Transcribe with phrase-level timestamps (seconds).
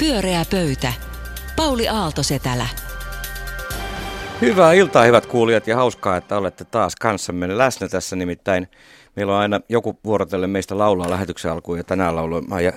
[0.00, 0.92] Pyöreä pöytä.
[1.56, 2.66] Pauli Aalto-Setälä.
[4.40, 8.16] Hyvää iltaa, hyvät kuulijat, ja hauskaa, että olette taas kanssamme läsnä tässä.
[8.16, 8.68] Nimittäin
[9.16, 12.72] meillä on aina joku vuorotelle meistä laulaa lähetyksen alkuun, ja tänään laulaa Maija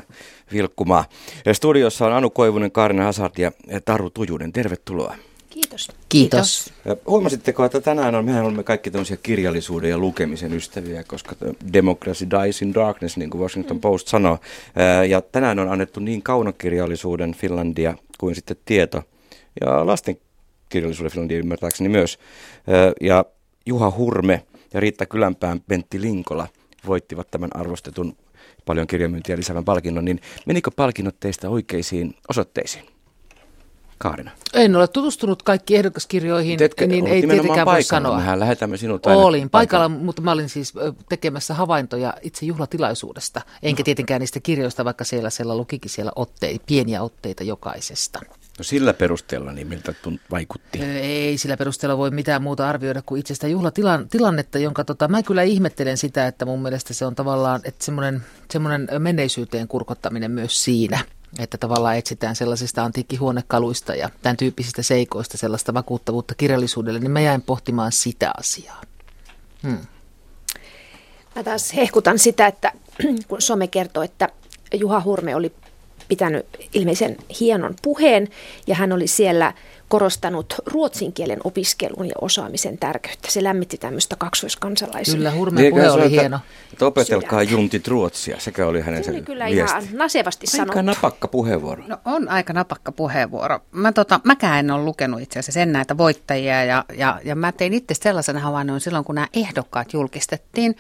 [0.54, 1.06] Vilkkumaa.
[1.46, 3.52] Ja studiossa on Anu Koivunen, Kaarina Hazard ja
[3.86, 4.54] Taru Tujunen.
[4.54, 5.16] Tervetuloa.
[5.50, 5.88] Kiitos.
[6.10, 6.74] Kiitos.
[6.86, 11.36] Ja huomasitteko, että tänään on, mehän olemme kaikki tämmöisiä kirjallisuuden ja lukemisen ystäviä, koska
[11.74, 14.40] democracy dies in darkness, niin kuin Washington Post sanoo.
[15.10, 19.04] Ja tänään on annettu niin kaunokirjallisuuden Finlandia kuin sitten tieto
[19.62, 20.18] ja lasten
[20.70, 22.20] kirjallisuuden Finlandia ymmärtääkseni myös.
[23.02, 23.26] Ja
[23.66, 26.48] Juha Hurme ja Riitta Kylänpään Pentti Linkola
[26.88, 28.18] voittivat tämän arvostetun
[28.66, 32.99] paljon kirjamyyntiä lisäävän palkinnon, niin menikö palkinnot teistä oikeisiin osoitteisiin?
[34.02, 34.32] Kaarina.
[34.54, 38.18] En ole tutustunut kaikki ehdokaskirjoihin, Teetkö, niin ei tietenkään voi sanoa.
[38.18, 40.74] Mehän lähetämme sinut aina Olin paikalla, paikalla, mutta mä olin siis
[41.10, 43.42] tekemässä havaintoja itse juhlatilaisuudesta.
[43.64, 43.84] Enkä no.
[43.84, 48.20] tietenkään niistä kirjoista, vaikka siellä, siellä lukikin siellä otteita, pieniä otteita jokaisesta.
[48.58, 49.94] No sillä perusteella, niin miltä
[50.32, 50.84] vaikutti?
[50.84, 55.44] Ei sillä perusteella voi mitään muuta arvioida kuin itse sitä juhlatilannetta, jonka tota, mä kyllä
[55.44, 61.00] ihmettelen sitä, että mun mielestä se on tavallaan, että semmoinen, semmoinen menneisyyteen kurkottaminen myös siinä–
[61.40, 67.42] että tavallaan etsitään sellaisista antiikkihuonekaluista ja tämän tyyppisistä seikoista sellaista vakuuttavuutta kirjallisuudelle, niin mä jäin
[67.42, 68.82] pohtimaan sitä asiaa.
[69.64, 69.78] Hmm.
[71.36, 72.72] Mä taas hehkutan sitä, että
[73.28, 74.30] kun some kertoo, että
[74.74, 75.52] Juha Hurme oli
[76.08, 78.28] pitänyt ilmeisen hienon puheen
[78.68, 79.54] ja hän oli siellä
[79.90, 83.32] korostanut ruotsin kielen opiskelun ja osaamisen tärkeyttä.
[83.32, 85.18] Se lämmitti tämmöistä kaksoiskansalaisuutta.
[85.18, 86.40] Kyllä, Hurmen puhe oli hieno.
[86.74, 87.52] Että opetelkaa Sydän.
[87.52, 89.78] juntit ruotsia, sekä oli hänen se oli kyllä viesti.
[89.78, 90.72] ihan nasevasti sanottu.
[90.72, 91.84] Aika napakka puheenvuoro.
[91.88, 93.60] No on aika napakka puheenvuoro.
[93.72, 97.52] Mä tota, mäkään en ole lukenut itse asiassa sen näitä voittajia ja, ja, ja mä
[97.52, 100.76] tein itse sellaisen havainnon silloin, kun nämä ehdokkaat julkistettiin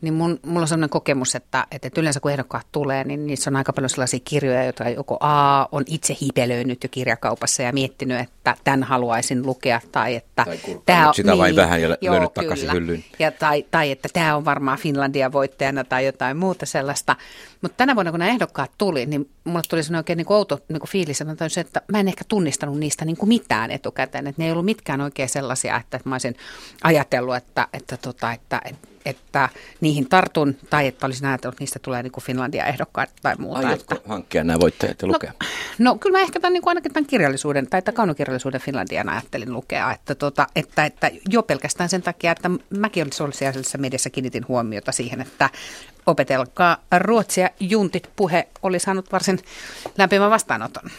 [0.00, 3.56] niin mun, mulla on sellainen kokemus, että, että yleensä kun ehdokkaat tulee, niin niissä on
[3.56, 8.56] aika paljon sellaisia kirjoja, joita joko A on itse hipelöinyt jo kirjakaupassa ja miettinyt, että
[8.64, 12.34] tämän haluaisin lukea, tai että tai tämä on, sitä niin, vain vähän ja joo, löynyt
[12.34, 13.04] takaisin hyllyyn.
[13.18, 17.16] Ja, tai, tai että tämä on varmaan Finlandia voittajana tai jotain muuta sellaista.
[17.62, 20.60] Mutta tänä vuonna, kun nämä ehdokkaat tuli, niin mulle tuli sellainen oikein niin kuin outo
[20.68, 21.20] niin kuin fiilis,
[21.56, 24.26] että mä en ehkä tunnistanut niistä niin kuin mitään etukäteen.
[24.26, 26.36] Että ne ei ollut mitkään oikein sellaisia, että mä olisin
[26.84, 29.48] ajatellut, että, että, tota, että, että että
[29.80, 33.68] niihin tartun tai että olisin ajatellut, että niistä tulee niin kuin Finlandia ehdokkaat tai muuta.
[33.68, 34.08] Aiotko että...
[34.08, 35.32] hankkia nämä voittajat ja no, lukea?
[35.78, 39.08] No, no kyllä mä ehkä tämän, niin kuin ainakin tämän kirjallisuuden tai tämän kaunokirjallisuuden Finlandian
[39.08, 44.10] ajattelin lukea, että, tota, että, että jo pelkästään sen takia, että mäkin olin sosiaalisessa mediassa
[44.10, 45.50] kiinnitin huomiota siihen, että
[46.06, 49.38] opetelkaa ruotsia juntit puhe oli saanut varsin
[49.98, 50.90] lämpimän vastaanoton.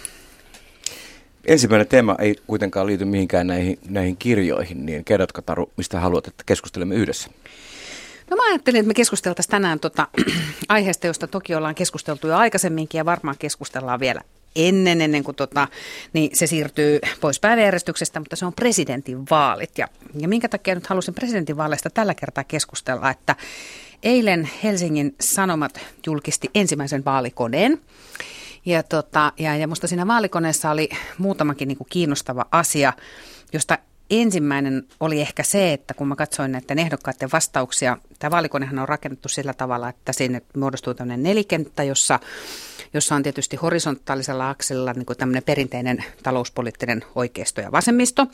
[1.46, 6.44] Ensimmäinen teema ei kuitenkaan liity mihinkään näihin, näihin kirjoihin, niin kerrotko Taru, mistä haluat, että
[6.46, 7.30] keskustelemme yhdessä?
[8.30, 10.08] No mä ajattelin, että me keskusteltaisiin tänään tota,
[10.70, 14.22] aiheesta, josta toki ollaan keskusteltu jo aikaisemminkin ja varmaan keskustellaan vielä
[14.56, 15.68] ennen, ennen kuin tota,
[16.14, 19.78] niin se siirtyy pois päiväjärjestyksestä, mutta se on presidentin vaalit.
[19.78, 19.88] Ja,
[20.20, 23.36] ja minkä takia nyt halusin presidentin vaaleista tällä kertaa keskustella, että
[24.04, 27.82] eilen Helsingin Sanomat julkisti ensimmäisen vaalikoneen.
[28.66, 32.94] Ja, tota, ja, ja musta siinä vaalikoneessa oli muutamakin niin kuin kiinnostava asia,
[33.54, 33.78] josta
[34.10, 39.30] Ensimmäinen oli ehkä se, että kun mä katsoin näiden ehdokkaiden vastauksia, tämä vaalikonehan on rakennettu
[39.30, 42.20] sillä tavalla, että sinne muodostuu tämmöinen nelikenttä, jossa,
[42.94, 48.28] jossa on tietysti horisontaalisella akselilla niin tämmöinen perinteinen talouspoliittinen oikeisto ja vasemmisto.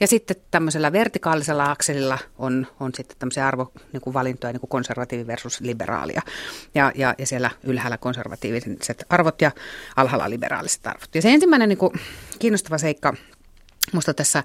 [0.00, 6.22] Ja sitten tämmöisellä vertikaalisella akselilla on, on sitten tämmöisiä arvovalintoja, niin kuin konservatiivi versus liberaalia.
[6.74, 9.50] Ja, ja, ja siellä ylhäällä konservatiiviset arvot ja
[9.96, 11.14] alhaalla liberaaliset arvot.
[11.14, 11.92] Ja se ensimmäinen niin kuin
[12.38, 13.14] kiinnostava seikka
[13.92, 14.44] Musta tässä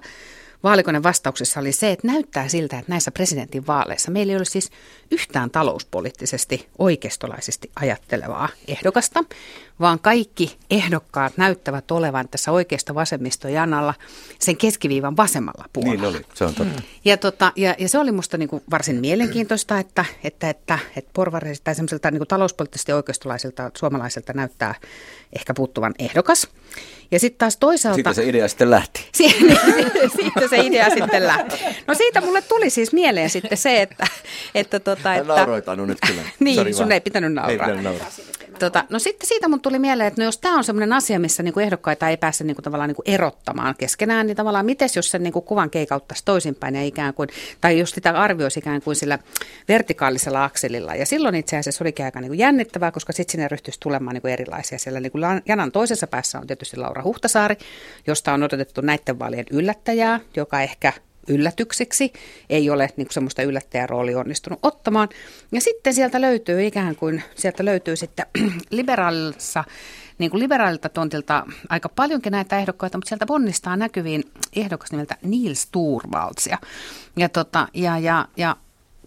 [0.62, 4.70] vaalikonen vastauksessa oli se, että näyttää siltä, että näissä presidentin vaaleissa meillä ei ole siis
[5.10, 9.24] yhtään talouspoliittisesti oikeistolaisesti ajattelevaa ehdokasta,
[9.80, 13.94] vaan kaikki ehdokkaat näyttävät olevan tässä oikeasta vasemmistojanalla
[14.38, 15.94] sen keskiviivan vasemmalla puolella.
[15.96, 16.82] Niin oli, se on totta.
[17.04, 21.10] Ja, tota, ja, ja se oli musta niin kuin varsin mielenkiintoista, että, että, että, että
[21.14, 24.74] porvarilta tai semmoiselta niin kuin talouspoliittisesti oikeistolaisilta suomalaisilta näyttää
[25.32, 26.48] ehkä puuttuvan ehdokas.
[27.10, 27.94] Ja sitten taas toisaalta...
[27.94, 29.08] Siitä se idea sitten lähti.
[30.16, 31.56] siitä se idea sitten lähti.
[31.86, 34.06] No siitä mulle tuli siis mieleen sitten se, että...
[34.54, 36.22] että, tota, että Nauroitanut nyt kyllä.
[36.40, 36.92] niin, Sori sun vaan.
[36.92, 37.52] ei pitänyt nauraa.
[37.52, 38.10] Ei pitänyt nauraa.
[38.58, 41.42] Tota, no sitten siitä mun tuli mieleen, että no jos tämä on sellainen asia, missä
[41.42, 45.40] niinku ehdokkaita ei pääse niinku tavallaan niinku erottamaan keskenään, niin tavallaan miten jos sen niinku
[45.40, 47.28] kuvan keikauttaisi toisinpäin ja ikään kuin,
[47.60, 49.18] tai jos sitä arvioisi ikään kuin sillä
[49.68, 50.94] vertikaalisella akselilla.
[50.94, 54.78] Ja silloin itse asiassa olikin aika niinku jännittävää, koska sitten sinne ryhtyisi tulemaan niinku erilaisia.
[54.78, 57.56] Siellä niinku janan toisessa päässä on tietysti Laura Huhtasaari,
[58.06, 60.92] josta on odotettu näiden vaalien yllättäjää, joka ehkä
[61.28, 62.12] yllätykseksi,
[62.50, 65.08] ei ole niin semmoista yllättäjäroolia onnistunut ottamaan.
[65.52, 68.26] Ja sitten sieltä löytyy ikään kuin, sieltä löytyy sitten
[68.70, 69.64] liberaalissa
[70.18, 74.24] niin kuin liberaalilta tontilta aika paljonkin näitä ehdokkaita, mutta sieltä ponnistaa näkyviin
[74.56, 76.58] ehdokas nimeltä Niels Turvaldsia.
[77.16, 78.56] Ja, tota, ja, ja, ja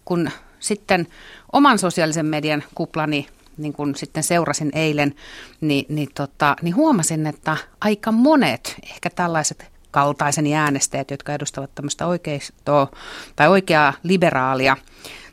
[0.04, 1.06] kun sitten
[1.52, 3.26] oman sosiaalisen median kuplani
[3.56, 5.14] niin kun sitten seurasin eilen,
[5.60, 12.06] niin, niin, tota, niin huomasin, että aika monet ehkä tällaiset kaltaiseni äänestäjät, jotka edustavat tämmöistä
[12.06, 12.88] oikeistoa
[13.36, 14.76] tai oikeaa liberaalia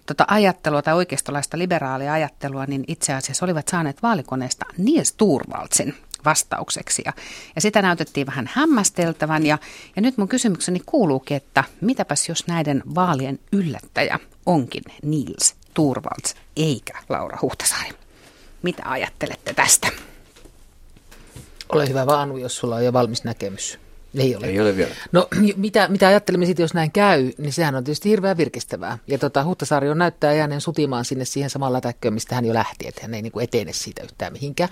[0.06, 5.96] tota ajattelua tai oikeistolaista liberaalia ajattelua, niin itse asiassa olivat saaneet vaalikoneesta Niels Turvaldsin
[6.26, 7.02] vastaukseksi.
[7.06, 7.14] Ja,
[7.56, 9.46] ja sitä näytettiin vähän hämmästeltävän.
[9.46, 9.58] Ja,
[9.96, 16.94] ja nyt mun kysymykseni kuuluukin, että mitäpäs jos näiden vaalien yllättäjä onkin Niels Turvalds eikä
[17.10, 17.92] Laura Huhtasaari?
[18.62, 19.88] Mitä ajattelette tästä?
[21.70, 23.80] Ole hyvä vaan, jos sulla on jo valmis näkemys.
[24.16, 24.46] Ei ole.
[24.46, 24.92] Ei ole vielä.
[25.12, 28.98] No mitä, mitä ajattelemme sitten, jos näin käy, niin sehän on tietysti hirveän virkistävää.
[29.08, 32.88] Ja tota, Huhtasaari on näyttää jäänen sutimaan sinne siihen samaan lätäkköön, mistä hän jo lähti,
[32.88, 34.70] että hän ei niin kuin etene siitä yhtään mihinkään.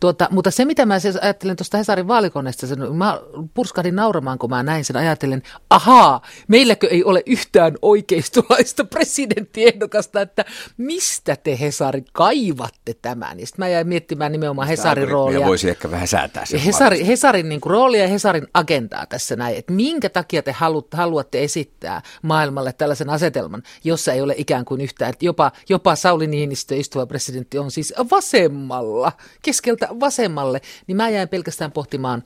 [0.00, 3.20] Tuota, mutta se, mitä mä siis ajattelen tuosta Hesarin vaalikoneesta, sen, mä
[3.54, 10.44] purskahdin nauramaan, kun mä näin sen, ajattelen, ahaa, meilläkö ei ole yhtään oikeistolaista presidenttiehdokasta, että
[10.76, 13.40] mistä te Hesari kaivatte tämän?
[13.40, 15.46] Ja sitten mä jäin miettimään nimenomaan Hesarin roolia.
[15.46, 19.36] voisi ehkä vähän säätää sen Hesari, Hesarin niin kuin, roolia ja Hesarin agendaa agendaa tässä
[19.36, 20.54] näin, että minkä takia te
[20.92, 26.26] haluatte esittää maailmalle tällaisen asetelman, jossa ei ole ikään kuin yhtään, että jopa, jopa Sauli
[26.26, 32.22] Niinistö, istuva presidentti, on siis vasemmalla, keskeltä vasemmalle, niin mä jäin pelkästään pohtimaan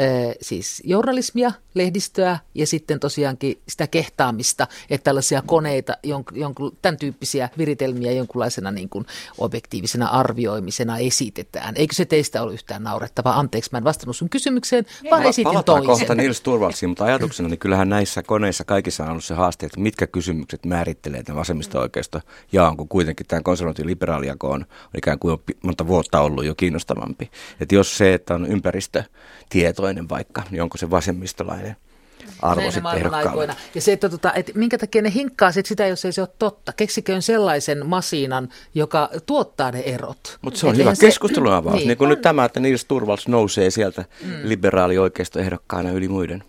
[0.00, 6.98] äh, siis journalismia, lehdistöä ja sitten tosiaankin sitä kehtaamista, että tällaisia koneita, jonkun, jonkun, tämän
[6.98, 9.06] tyyppisiä viritelmiä jonkunlaisena niin kuin
[9.38, 11.74] objektiivisena arvioimisena esitetään.
[11.76, 13.38] Eikö se teistä ole yhtään naurettavaa?
[13.38, 17.58] Anteeksi, mä en vastannut sun kysymykseen, vaan esitin toisen kohta Nils Turvalsiin, mutta ajatuksena, niin
[17.58, 22.20] kyllähän näissä koneissa kaikissa on ollut se haaste, että mitkä kysymykset määrittelee tämän vasemmista oikeasta
[22.52, 27.30] jaan, kun kuitenkin tämä konservatiiv-liberaalijako on, on ikään kuin monta vuotta ollut jo kiinnostavampi.
[27.60, 31.76] Että jos se, että on ympäristötietoinen vaikka, niin onko se vasemmistolainen
[32.42, 33.54] arvo sitten aikoina.
[33.74, 36.28] Ja se, että, tota, että minkä takia ne hinkkaa sit sitä, jos ei se ole
[36.38, 36.72] totta.
[36.72, 40.38] Keksiköön sellaisen masiinan, joka tuottaa ne erot.
[40.42, 42.10] Mutta se on et hyvä keskusteluavaus, niin, niin kuin on.
[42.10, 44.32] nyt tämä, että Nils Turvals nousee sieltä mm.
[44.42, 46.44] liberaali oikeistoehdokkaana yli muiden.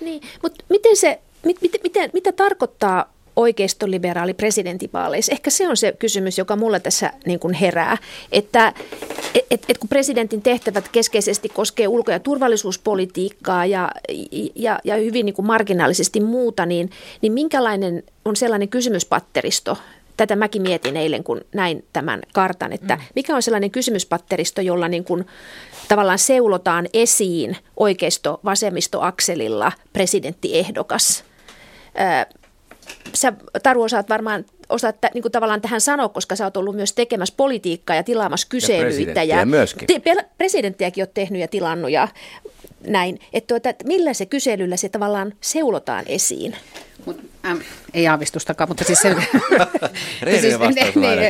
[0.00, 5.32] Niin, mutta miten se, mit, mit, miten, mitä tarkoittaa oikeistoliberaali presidentinvaaleissa?
[5.32, 7.98] Ehkä se on se kysymys, joka mulle tässä niin kuin herää,
[8.32, 8.72] että
[9.34, 13.90] et, et, et kun presidentin tehtävät keskeisesti koskee ulko- ja turvallisuuspolitiikkaa ja,
[14.54, 16.90] ja, ja hyvin niin kuin marginaalisesti muuta, niin,
[17.22, 19.78] niin minkälainen on sellainen kysymyspatteristo,
[20.16, 23.02] tätä mäkin mietin eilen, kun näin tämän kartan, että mm.
[23.14, 25.26] mikä on sellainen kysymyspatteristo, jolla niin kuin
[25.88, 31.24] tavallaan seulotaan esiin oikeisto-vasemmisto-akselilla presidenttiehdokas
[33.14, 36.92] sä Taru osaat varmaan osaat niin kuin tavallaan tähän sanoa, koska sä oot ollut myös
[36.92, 39.22] tekemässä politiikkaa ja tilaamassa kyselyitä.
[39.22, 39.86] Ja, ja myöskin.
[39.86, 40.02] Te,
[40.38, 42.08] presidenttiäkin oot tehnyt ja tilannut ja
[42.86, 43.18] näin.
[43.32, 46.56] Että, tuota, millä se kyselyllä se tavallaan seulotaan esiin?
[47.06, 47.58] Mut, ähm,
[47.94, 49.08] ei aavistustakaan, mutta siis se...
[50.22, 51.22] Rehellinen vastaus on aina,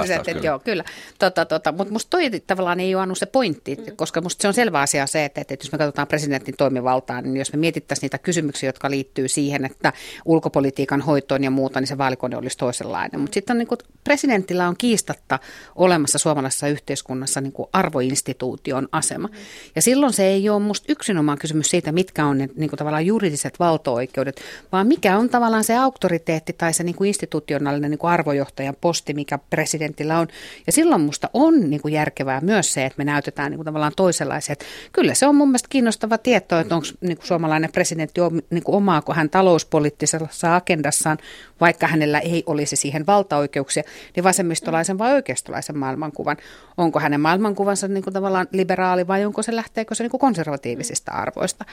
[0.00, 0.84] aina että, Joo, kyllä.
[1.18, 3.96] Tota, tota, mutta musta toi tavallaan ei ole se pointti, mm.
[3.96, 7.36] koska musta se on selvä asia se, että, että jos me katsotaan presidentin toimivaltaa, niin
[7.36, 9.92] jos me mietittäisiin niitä kysymyksiä, jotka liittyy siihen, että
[10.24, 13.20] ulkopolitiikan hoitoon ja muuta, niin se vaalikone olisi toisenlainen.
[13.20, 13.68] Mutta sitten niin
[14.04, 15.38] presidentillä on kiistatta
[15.76, 19.28] olemassa suomalaisessa yhteiskunnassa niin kuin arvoinstituution asema.
[19.28, 19.34] Mm.
[19.76, 23.06] Ja silloin se ei ole musta yksinomaan kysymys siitä, mitkä on ne niin kuin tavallaan
[23.06, 24.40] juridiset valtooikeudet,
[24.72, 29.14] vaan mikä on tavallaan se auktoriteetti tai se niin kuin institutionaalinen niin kuin arvojohtajan posti,
[29.14, 30.28] mikä presidentillä on.
[30.66, 33.92] Ja silloin musta on niin kuin järkevää myös se, että me näytetään niin kuin tavallaan
[33.96, 34.64] toisenlaiset.
[34.92, 38.20] Kyllä se on mun mielestä kiinnostava tieto, että onko niin kuin suomalainen presidentti
[38.50, 41.18] niin kuin omaako hän talouspoliittisessa agendassaan,
[41.60, 43.82] vaikka hänellä ei olisi siihen valtaoikeuksia,
[44.16, 46.36] niin vasemmistolaisen vai oikeistolaisen maailmankuvan.
[46.76, 51.12] Onko hänen maailmankuvansa niin kuin tavallaan liberaali vai onko se lähteekö se niin kuin konservatiivisista
[51.12, 51.64] arvoista,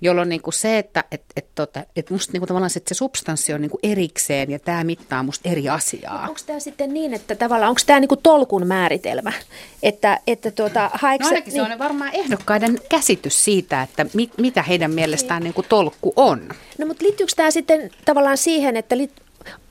[0.00, 3.52] jolloin niin kuin se, että et, et, tota, et musta niin kuin tavallaan se substanssi
[3.52, 6.22] on niin kuin erikseen ja tämä mittaa musta eri asiaa.
[6.22, 9.32] Onko tämä sitten niin, että tavallaan onko tämä niin kuin tolkun määritelmä?
[9.82, 11.66] Että, että tuota, haekse, no ainakin niin.
[11.66, 16.48] se on varmaan ehdokkaiden käsitys siitä, että mit, mitä heidän mielestään niin kuin tolkku on.
[16.78, 18.98] No mutta liittyykö tämä sitten tavallaan siihen, että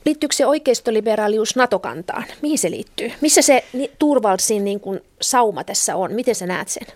[0.04, 2.24] liittyykö se oikeistoliberaalius NATO-kantaan?
[2.42, 3.12] Mihin se liittyy?
[3.20, 3.64] Missä se
[3.98, 6.12] Turvalsin niin kuin sauma tässä on?
[6.12, 6.86] Miten sä näet sen?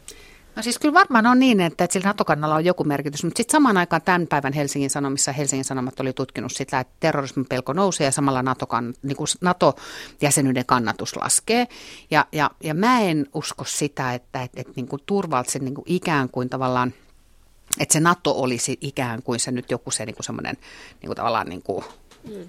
[0.56, 3.76] No siis kyllä varmaan on niin, että, sillä NATO-kannalla on joku merkitys, mutta sitten samaan
[3.76, 8.12] aikaan tämän päivän Helsingin Sanomissa Helsingin Sanomat oli tutkinut sitä, että terrorismin pelko nousee ja
[8.12, 8.66] samalla NATO
[9.02, 11.66] niin kuin NATO-jäsenyyden kannatus laskee.
[12.10, 15.02] Ja, ja, ja mä en usko sitä, että, että, että niin kuin
[15.60, 16.94] niin kuin ikään kuin tavallaan–
[17.78, 20.56] että se NATO olisi ikään kuin se nyt joku se niin kuin semmoinen
[21.00, 21.84] niin kuin tavallaan niin kuin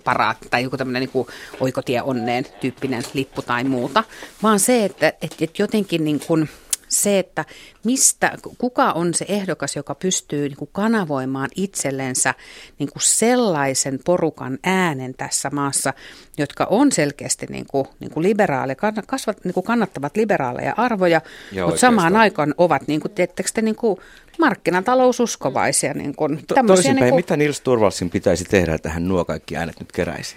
[0.04, 1.28] paraat tai joku tämmöinen niin
[1.60, 4.04] oikotie onneen tyyppinen lippu tai muuta,
[4.44, 6.50] vaan se, että, että, että jotenkin niin kuin,
[6.88, 7.46] se, että
[7.84, 12.34] mistä, kuka on se ehdokas, joka pystyy niin kuin kanavoimaan itsellensä
[12.79, 15.94] niin kuin sellaisen porukan äänen tässä maassa,
[16.38, 18.75] jotka on selkeästi niin kuin, niin kuin liberaaleja,
[19.08, 23.75] kasvat, niin kuin kannattavat liberaaleja arvoja, ja mutta samaan aikaan ovat, niin kuin, te, niin
[23.75, 23.98] kuin
[24.39, 25.94] markkinataloususkovaisia.
[25.94, 27.20] Niin kuin, to, toisinpäin, niin kuin...
[27.20, 30.36] mitä Nils Turvalsin pitäisi tehdä, että hän nuo kaikki äänet nyt keräisi?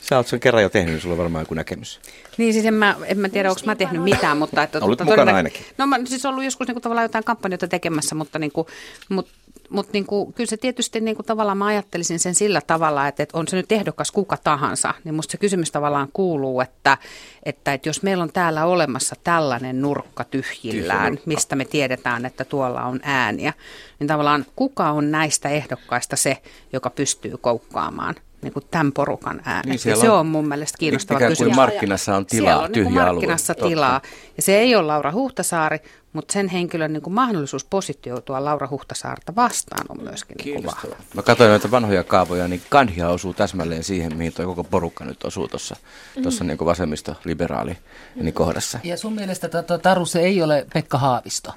[0.00, 2.00] Sä oot sen kerran jo tehnyt, niin sulla on varmaan joku näkemys.
[2.38, 4.62] Niin siis en mä, en mä tiedä, onko mä tehnyt mitään, mutta...
[4.62, 5.66] Että, Olet mukana todella, ainakin.
[5.78, 8.66] No mä siis ollut joskus niin kuin, tavallaan jotain kampanjoita tekemässä, mutta, niin kuin,
[9.08, 9.32] mutta,
[9.70, 13.22] mutta niin kuin, kyllä se tietysti niin kuin, tavallaan mä ajattelisin sen sillä tavalla, että,
[13.22, 16.98] että on se nyt ehdokas kuka tahansa, niin musta se kysymys tavallaan kuuluu, että,
[17.42, 22.82] että, että jos meillä on täällä olemassa tällainen nurkka tyhjillään, mistä me tiedetään, että tuolla
[22.82, 23.52] on ääniä,
[23.98, 26.38] niin tavallaan kuka on näistä ehdokkaista se,
[26.72, 29.66] joka pystyy koukkaamaan niin kuin tämän porukan äänet.
[29.66, 31.56] Niin ja se on, on mun mielestä kiinnostava ikään kuin kysymys.
[31.56, 33.68] markkinassa on tilaa, Siellä on tyhjä niin markkinassa alue.
[33.68, 34.00] tilaa.
[34.36, 35.78] Ja se ei ole Laura Huhtasaari,
[36.12, 40.96] mutta sen henkilön niin kuin mahdollisuus positioitua Laura Huhtasaarta vastaan on myöskin niin kuin vahva.
[41.14, 45.24] Mä katsoin noita vanhoja kaavoja, niin Kandhia osuu täsmälleen siihen, mihin tuo koko porukka nyt
[45.24, 45.76] osuu tuossa
[46.16, 46.46] mm.
[46.46, 47.76] niin vasemmisto-liberaali
[48.14, 48.78] niin kohdassa.
[48.84, 49.48] Ja sun mielestä
[49.82, 51.52] Taru, se ei ole Pekka Haavisto?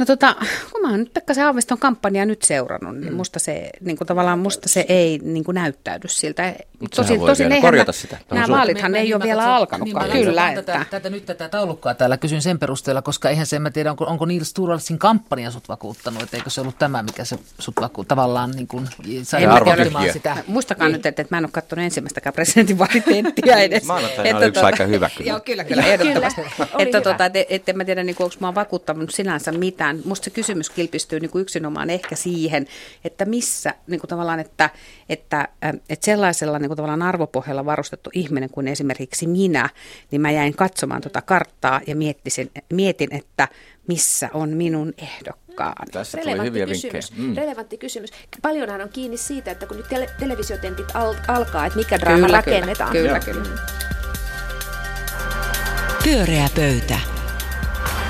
[0.00, 0.36] No tota,
[0.72, 3.16] kun mä oon nyt Pekka Haaviston kampanjaa nyt seurannut, niin mm.
[3.16, 6.54] musta se, niin kuin tavallaan musta se ei niin kuin näyttäydy siltä.
[6.96, 8.18] Tosin, tosin eihän korjata sitä.
[8.30, 10.10] Nämä vaalithan ei ole vielä alkanutkaan.
[10.10, 10.48] Niin, Kyllä.
[10.48, 10.62] Että...
[10.62, 13.90] Tätä, tätä, nyt tätä taulukkoa täällä kysyn sen perusteella, koska eihän se, en mä tiedä,
[13.90, 17.74] onko, onko Nils Turvalsin kampanja sut vakuuttanut, että eikö se ollut tämä, mikä se sut
[17.80, 18.88] vaku, tavallaan niin kuin,
[19.22, 20.12] sai arvotyhjä.
[20.12, 20.36] sitä.
[20.46, 20.92] Muistakaa niin.
[20.92, 23.84] nyt, että, että mä en ole katsonut ensimmäistäkään presidentinvaalitenttiä edes.
[23.84, 25.30] Maanantaina oli yksi aika hyvä kyllä.
[25.30, 26.40] Joo, kyllä, kyllä, ehdottomasti.
[26.78, 30.08] Että, tota, että, että, mä tiedä, niin onko mä vakuuttanut sinänsä mitään mitään.
[30.08, 32.66] Musta se kysymys kilpistyy niin kuin yksinomaan ehkä siihen,
[33.04, 34.70] että missä niin kuin tavallaan, että,
[35.08, 39.68] että, että sellaisella niin kuin tavallaan arvopohjalla varustettu ihminen kuin esimerkiksi minä,
[40.10, 43.48] niin mä jäin katsomaan tuota karttaa ja miettisin, mietin, että
[43.86, 45.90] missä on minun ehdokkaani.
[45.92, 47.12] Tässä Relevantti hyviä kysymys.
[47.16, 47.36] Mm.
[47.36, 48.10] Relevantti kysymys.
[48.42, 52.36] Paljonhan on kiinni siitä, että kun nyt tele- televisiotentit al- alkaa, että mikä draama kyllä,
[52.36, 52.92] rakennetaan.
[52.92, 53.42] Kyllä, kyllä.
[53.42, 53.60] kyllä.
[56.04, 56.98] Pyöreä pöytä.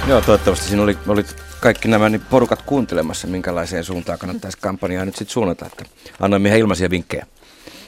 [0.07, 1.25] Joo, toivottavasti siinä oli, oli
[1.61, 5.67] kaikki nämä niin porukat kuuntelemassa, minkälaiseen suuntaan kannattaisi kampanjaa nyt sitten suunnata.
[5.67, 5.85] Että
[6.21, 7.27] annoimme ihan ilmaisia vinkkejä.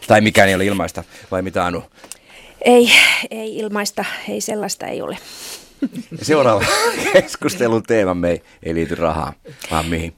[0.06, 1.82] Tai mikään ei ole ilmaista, vai mitä Anu?
[2.64, 2.90] Ei,
[3.30, 5.18] ei ilmaista, ei sellaista ei ole.
[6.22, 6.64] Seuraava
[7.12, 9.32] keskustelun teema ei, ei liity rahaan,
[9.70, 10.14] vaan mihin?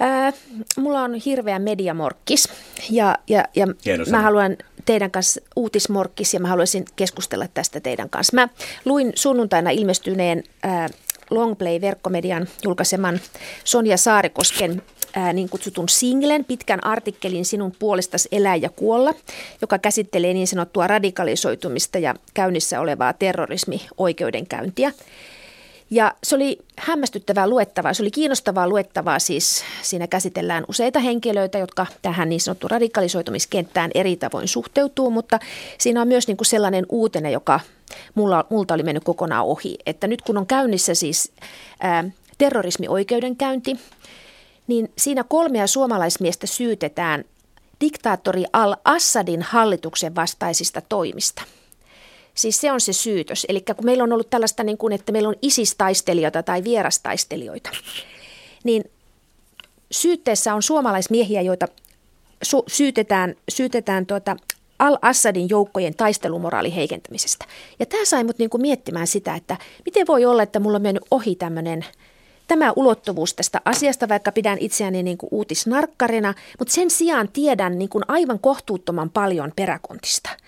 [0.00, 0.32] Ää,
[0.76, 2.48] mulla on hirveä mediamorkkis
[2.90, 3.66] ja, ja, ja
[4.10, 8.34] mä haluan teidän kanssa uutismorkkis ja mä haluaisin keskustella tästä teidän kanssa.
[8.34, 8.48] Mä
[8.84, 10.88] luin sunnuntaina ilmestyneen ää,
[11.30, 13.20] Longplay-verkkomedian julkaiseman
[13.64, 14.82] Sonja Saarikosken
[15.14, 19.14] ää, niin kutsutun singlen, pitkän artikkelin Sinun puolestas elää ja kuolla,
[19.60, 24.92] joka käsittelee niin sanottua radikalisoitumista ja käynnissä olevaa terrorismi-oikeudenkäyntiä.
[25.90, 31.86] Ja se oli hämmästyttävää luettavaa, se oli kiinnostavaa luettavaa, siis siinä käsitellään useita henkilöitä, jotka
[32.02, 35.38] tähän niin sanottu radikalisoitumiskenttään eri tavoin suhteutuu, mutta
[35.78, 37.60] siinä on myös niin kuin sellainen uutene, joka
[38.14, 41.32] mulla, multa oli mennyt kokonaan ohi, että nyt kun on käynnissä siis
[41.80, 42.04] ää,
[42.38, 43.76] terrorismioikeudenkäynti,
[44.66, 47.24] niin siinä kolmea suomalaismiestä syytetään
[47.80, 51.42] diktaattori al-Assadin hallituksen vastaisista toimista–
[52.36, 53.46] Siis se on se syytös.
[53.48, 57.70] Eli kun meillä on ollut tällaista, niin kuin, että meillä on isistaistelijoita tai vierastaistelijoita,
[58.64, 58.84] niin
[59.90, 61.68] syytteessä on suomalaismiehiä, joita
[62.46, 64.36] su- syytetään, syytetään tuota
[64.78, 67.44] al-Assadin joukkojen taistelumoraalin heikentämisestä.
[67.78, 71.04] Ja tämä sai mut niinku miettimään sitä, että miten voi olla, että mulla on mennyt
[71.10, 71.84] ohi tämmöinen
[72.48, 77.88] tämä ulottuvuus tästä asiasta, vaikka pidän itseäni niin kuin uutisnarkkarina, mutta sen sijaan tiedän niin
[77.88, 80.30] kuin aivan kohtuuttoman paljon peräkontista–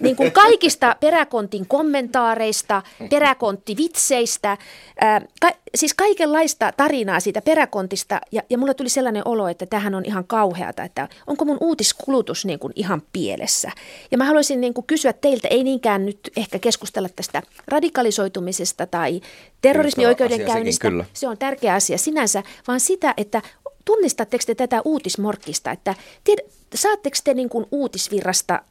[0.00, 4.56] niin kuin kaikista peräkontin kommentaareista, peräkonttivitseistä,
[5.00, 8.20] ää, ka, siis kaikenlaista tarinaa siitä peräkontista.
[8.32, 12.44] Ja, ja mulle tuli sellainen olo, että tähän on ihan kauheata, että onko mun uutiskulutus
[12.44, 13.70] niin kuin ihan pielessä.
[14.10, 19.20] Ja mä haluaisin niin kuin kysyä teiltä, ei niinkään nyt ehkä keskustella tästä radikalisoitumisesta tai
[19.62, 20.88] terrorismioikeudenkäynnistä.
[21.12, 23.42] Se on tärkeä asia sinänsä, vaan sitä, että
[23.84, 25.94] tunnistatteko te tätä uutismorkkista, että
[26.24, 26.38] tied,
[26.74, 28.62] saatteko te niin kuin uutisvirrasta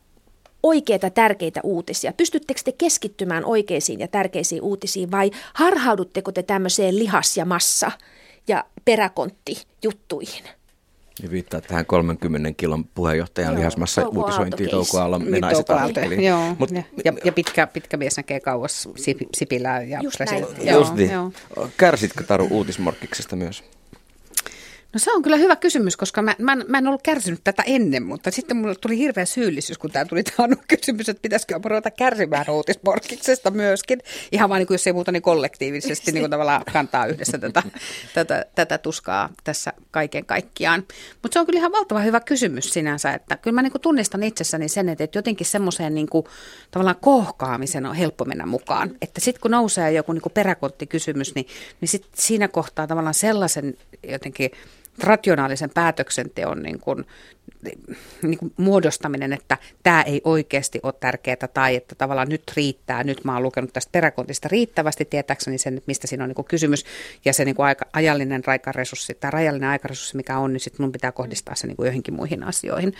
[0.64, 2.14] oikeita tärkeitä uutisia?
[2.14, 7.92] Pystyttekö te keskittymään oikeisiin ja tärkeisiin uutisiin vai harhaudutteko te tämmöiseen lihas- ja massa-
[8.48, 10.44] ja peräkonttijuttuihin?
[11.24, 16.72] Ja viittaa tähän 30 kilon puheenjohtajan Joo, lihasmassa Touko uutisointiin Touko Aallon niin, Joo, Mut,
[16.72, 18.90] ja, ja, ja pitkä, pitkä mies näkee kauas
[19.36, 20.46] Sipilää ja Just näin.
[20.62, 21.12] Joo, Just niin.
[21.12, 21.32] Joo.
[21.78, 23.64] Kärsitkö Taru uutismorkkiksesta myös?
[24.94, 28.04] No se on kyllä hyvä kysymys, koska mä, mä, mä en ollut kärsinyt tätä ennen,
[28.04, 32.50] mutta sitten mulle tuli hirveä syyllisyys, kun tämä tuli tämä kysymys, että pitäisikö ruveta kärsimään
[32.50, 34.00] uutismorkiksesta myöskin.
[34.32, 37.64] Ihan vaan niin kuin jos ei muuta, niin kollektiivisesti niin kuin tavallaan kantaa yhdessä tätä,
[38.14, 40.84] tätä, tätä tuskaa tässä kaiken kaikkiaan.
[41.22, 44.24] Mutta se on kyllä ihan valtava hyvä kysymys sinänsä, että kyllä mä niin kuin tunnistan
[44.24, 46.26] itsessäni sen, että jotenkin semmoiseen niin kuin,
[46.72, 48.92] tavallaan kohkaamisen on helppo mennä mukaan.
[49.02, 51.48] Että sitten kun nousee joku niin kuin peräkonttikysymys, niin,
[51.82, 54.52] niin sit siinä kohtaa tavallaan sellaisen jotenkin
[55.04, 57.06] rationaalisen päätöksenteon niin kuin,
[58.22, 63.24] niin kuin muodostaminen, että tämä ei oikeasti ole tärkeää tai että tavallaan nyt riittää, nyt
[63.24, 66.86] mä oon lukenut tästä peräkontista riittävästi tietääkseni sen, että mistä siinä on niin kuin kysymys
[67.26, 70.92] ja se niin kuin aika, ajallinen aikaresurssi tai rajallinen aikaresurssi, mikä on, niin sitten mun
[70.92, 72.94] pitää kohdistaa se niin kuin johonkin muihin asioihin.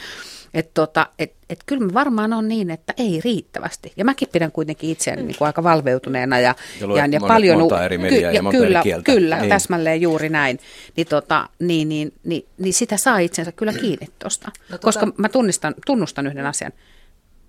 [0.54, 3.94] Että tota, et, et kyllä varmaan on niin, että ei riittävästi.
[3.98, 7.60] Ja mäkin pidän kuitenkin itseäni niin kuin aika valveutuneena ja, Ja ja, ja paljon...
[7.60, 9.04] monta eri mediaa ja ja monta kyllä, eri kieltä.
[9.04, 9.50] Kyllä, Niin.
[9.50, 10.60] täsmälleen juuri näin.
[10.96, 14.49] Niin, tota, niin, niin, niin, niin sitä saa itsensä kyllä kiinni tuosta.
[14.56, 16.72] No No, tota- Koska mä tunnistan, tunnustan yhden asian.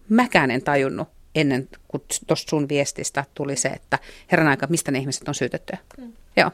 [0.08, 3.98] Mäkään en tajunnut ennen kuin tuosta sun viestistä tuli se, että
[4.32, 5.78] herran aika, mistä ne ihmiset on syytettyä.
[5.98, 6.12] Mm.
[6.36, 6.50] Joo.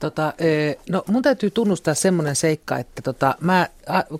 [0.00, 3.68] Tota, ö, no mun täytyy tunnustaa semmoinen seikka, että tota, mä,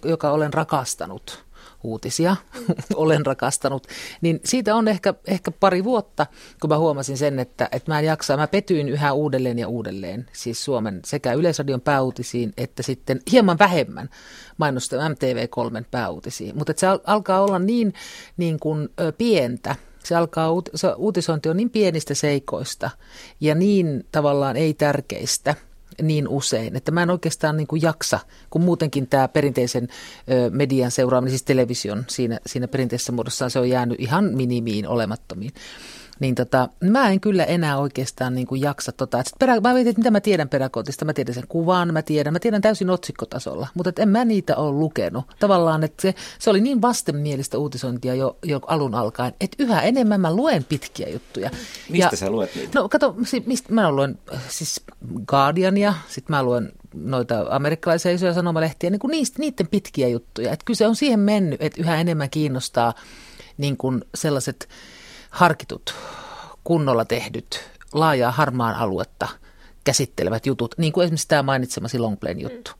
[0.05, 1.45] joka olen rakastanut
[1.87, 2.37] uutisia,
[2.95, 3.87] olen rakastanut,
[4.21, 6.27] niin siitä on ehkä, ehkä pari vuotta,
[6.61, 10.27] kun mä huomasin sen, että, että mä en jaksa, mä petyin yhä uudelleen ja uudelleen,
[10.33, 14.09] siis Suomen sekä Yleisradion pääuutisiin, että sitten hieman vähemmän
[14.59, 17.95] mainosta MTV3 pääuutisiin, mutta se al- alkaa olla niin,
[18.37, 22.91] niin kuin, ö, pientä, se alkaa, se uutisointi on niin pienistä seikoista
[23.41, 25.55] ja niin tavallaan ei tärkeistä
[26.03, 28.19] niin usein, että mä en oikeastaan niin kuin jaksa,
[28.51, 29.89] kun muutenkin tämä perinteisen
[30.51, 35.53] median seuraaminen, siis television siinä, siinä perinteisessä muodossaan se on jäänyt ihan minimiin olemattomiin.
[36.21, 39.23] Niin tota, mä en kyllä enää oikeastaan niin kuin jaksa tota.
[39.25, 41.05] Sit perä, mä mietin, että mitä mä tiedän peräkontista.
[41.05, 44.57] Mä tiedän sen kuvan, mä tiedän, mä tiedän täysin otsikkotasolla, mutta et en mä niitä
[44.57, 45.25] ole lukenut.
[45.41, 50.21] Tavallaan, että se, se oli niin vastenmielistä uutisointia jo, jo alun alkaen, että yhä enemmän
[50.21, 51.51] mä luen pitkiä juttuja.
[51.91, 52.79] Mistä sä luet niitä?
[52.79, 54.19] No kato, si- mistä mä luen
[54.49, 54.81] siis
[55.27, 60.53] Guardiania, sitten mä luen noita amerikkalaisia isoja sanomalehtiä, niin kuin niistä, niiden pitkiä juttuja.
[60.53, 62.95] Että kyllä se on siihen mennyt, että yhä enemmän kiinnostaa
[63.59, 64.69] niin kuin sellaiset
[65.37, 65.95] harkitut,
[66.65, 69.29] kunnolla tehdyt, laajaa harmaan aluetta
[69.85, 72.71] käsittelevät jutut, niin kuin esimerkiksi tämä mainitsemasi Longplayn juttu.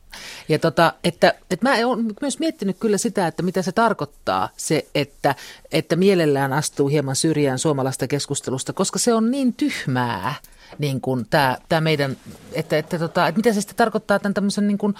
[0.49, 4.87] Ja tota, että, että mä oon myös miettinyt kyllä sitä, että mitä se tarkoittaa se,
[4.95, 5.35] että,
[5.71, 10.35] että mielellään astuu hieman syrjään suomalaista keskustelusta, koska se on niin tyhmää,
[10.79, 12.17] niin kuin tämä, tämä meidän,
[12.53, 14.95] että, että, tota, että mitä se sitten tarkoittaa tämän, tämmöisen niin kuin,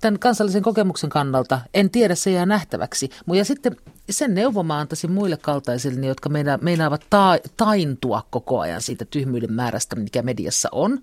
[0.00, 3.10] tämän kansallisen kokemuksen kannalta, en tiedä, se jää nähtäväksi.
[3.34, 3.76] Ja sitten
[4.10, 9.52] sen neuvon mä antaisin muille kaltaisille, jotka meina, meinaavat ta, taintua koko ajan siitä tyhmyyden
[9.52, 11.00] määrästä, mikä mediassa on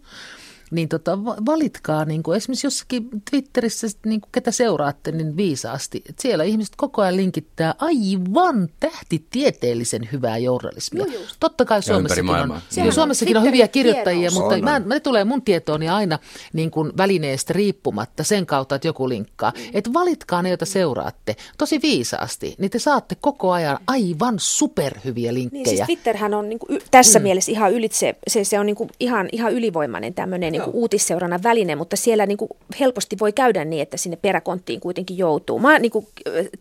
[0.71, 5.37] niin tota, va- valitkaa niin kuin esimerkiksi jossakin Twitterissä, sit niin kuin ketä seuraatte, niin
[5.37, 6.03] viisaasti.
[6.09, 11.05] Et siellä ihmiset koko ajan linkittää aivan tähtitieteellisen hyvää journalismia.
[11.05, 11.35] Joo, just.
[11.39, 14.33] Totta kai Suomessakin on, Sehän on Suomessakin on Twitterin hyviä kirjoittajia, tiedous.
[14.39, 14.89] mutta On, mä, on.
[14.89, 16.19] ne tulee mun tietooni aina
[16.53, 19.53] niin kuin välineestä riippumatta sen kautta, että joku linkkaa.
[19.57, 19.63] Mm.
[19.73, 25.33] Että valitkaa ne, joita seuraatte tosi viisaasti, niin te saatte koko ajan aivan superhyviä Niin
[25.53, 25.65] linkkejä.
[25.65, 27.23] siis Twitterhän on niin kuin, tässä mm.
[27.23, 31.43] mielessä ihan ylitse, se, se on niin kuin ihan, ihan ylivoimainen tämmöinen niin kuin uutisseurannan
[31.43, 35.59] väline, mutta siellä niin kuin helposti voi käydä niin, että sinne peräkonttiin kuitenkin joutuu.
[35.59, 36.07] Mä, niin kuin,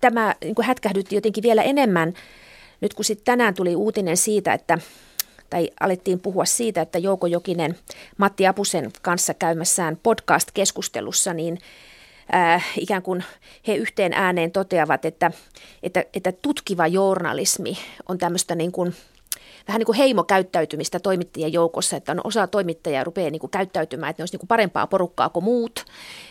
[0.01, 2.15] tämä niin kuin hätkähdytti jotenkin vielä enemmän,
[2.81, 4.79] nyt kun sitten tänään tuli uutinen siitä, että
[5.51, 7.79] tai alettiin puhua siitä, että Jouko Jokinen
[8.17, 11.59] Matti Apusen kanssa käymässään podcast-keskustelussa, niin
[12.35, 13.25] äh, ikään kuin
[13.67, 15.31] he yhteen ääneen toteavat, että,
[15.83, 17.79] että, että tutkiva journalismi
[18.09, 18.95] on tämmöistä niin kuin,
[19.69, 24.21] vähän niin kuin heimokäyttäytymistä toimittajien joukossa, että on osa toimittajia rupeaa niin kuin käyttäytymään, että
[24.21, 25.85] ne olisi niin kuin parempaa porukkaa kuin muut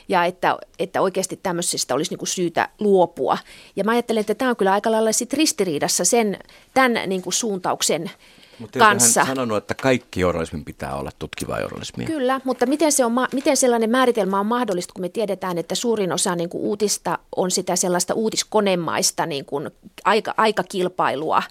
[0.07, 3.37] ja että, että oikeasti tämmöisistä olisi niin kuin syytä luopua.
[3.75, 6.39] Ja mä ajattelen, että tämä on kyllä aika lailla sit ristiriidassa sen,
[6.73, 8.11] tämän niin kuin suuntauksen
[8.59, 9.23] Mutta kanssa.
[9.23, 12.07] hän sanonut, että kaikki journalismin pitää olla tutkivaa journalismia.
[12.07, 16.11] Kyllä, mutta miten, se on, miten sellainen määritelmä on mahdollista, kun me tiedetään, että suurin
[16.11, 19.71] osa niin kuin uutista on sitä sellaista uutiskonemmaista niin kuin
[20.05, 21.43] aika, aikakilpailua,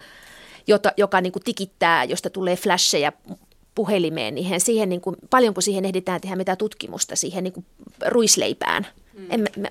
[0.67, 3.13] jota, joka niin kuin tikittää, josta tulee flasheja
[3.75, 7.67] puhelimeen, niin siihen, niin kuin, paljonko siihen ehditään tehdä mitä tutkimusta siihen niin kuin
[8.07, 8.87] ruisleipään.
[9.19, 9.27] Mm.
[9.31, 9.69] En, mä, mä,